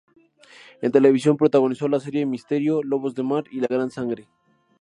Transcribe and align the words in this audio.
En 0.81 0.91
televisión 0.91 1.37
protagonizó 1.37 1.87
la 1.87 1.99
serie 1.99 2.25
"Misterio", 2.25 2.81
"Lobos 2.81 3.13
de 3.13 3.21
mar" 3.21 3.43
y 3.51 3.59
"La 3.59 3.67
gran 3.67 3.91
sangre". 3.91 4.27